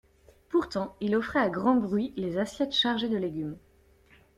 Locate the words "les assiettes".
2.17-2.73